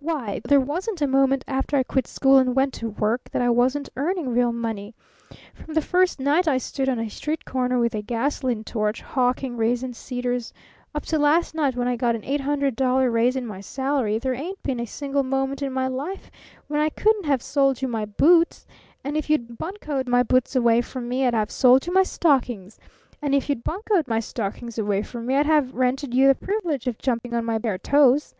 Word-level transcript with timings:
Why, 0.00 0.40
there 0.42 0.58
wasn't 0.58 1.02
a 1.02 1.06
moment 1.06 1.44
after 1.46 1.76
I 1.76 1.84
quit 1.84 2.08
school 2.08 2.36
and 2.36 2.52
went 2.56 2.74
to 2.74 2.90
work 2.90 3.30
that 3.30 3.40
I 3.42 3.48
wasn't 3.48 3.88
earning 3.96 4.30
real 4.30 4.50
money! 4.52 4.92
From 5.54 5.72
the 5.74 5.80
first 5.80 6.18
night 6.18 6.48
I 6.48 6.58
stood 6.58 6.88
on 6.88 6.98
a 6.98 7.08
street 7.08 7.44
corner 7.44 7.78
with 7.78 7.94
a 7.94 8.02
gasoline 8.02 8.64
torch, 8.64 9.00
hawking 9.02 9.56
rasin 9.56 9.94
seeders, 9.94 10.52
up 10.96 11.04
to 11.04 11.16
last 11.20 11.54
night 11.54 11.76
when 11.76 11.86
I 11.86 11.94
got 11.94 12.16
an 12.16 12.24
eight 12.24 12.40
hundred 12.40 12.74
dollar 12.74 13.08
raise 13.08 13.36
in 13.36 13.46
my 13.46 13.60
salary, 13.60 14.18
there 14.18 14.34
ain't 14.34 14.60
been 14.64 14.80
a 14.80 14.84
single 14.84 15.22
moment 15.22 15.62
in 15.62 15.72
my 15.72 15.86
life 15.86 16.28
when 16.66 16.80
I 16.80 16.88
couldn't 16.88 17.26
have 17.26 17.40
sold 17.40 17.80
you 17.80 17.86
my 17.86 18.04
boots; 18.04 18.66
and 19.04 19.16
if 19.16 19.30
you'd 19.30 19.58
buncoed 19.58 20.08
my 20.08 20.24
boots 20.24 20.56
away 20.56 20.80
from 20.80 21.08
me 21.08 21.24
I'd 21.24 21.34
have 21.34 21.52
sold 21.52 21.86
you 21.86 21.92
my 21.92 22.02
stockings; 22.02 22.80
and 23.22 23.32
if 23.32 23.48
you'd 23.48 23.62
buncoed 23.62 24.08
my 24.08 24.18
stockings 24.18 24.76
away 24.76 25.04
from 25.04 25.26
me 25.26 25.36
I'd 25.36 25.46
have 25.46 25.72
rented 25.72 26.14
you 26.14 26.26
the 26.26 26.34
privilege 26.34 26.88
of 26.88 26.98
jumping 26.98 27.32
on 27.32 27.44
my 27.44 27.58
bare 27.58 27.78
toes. 27.78 28.34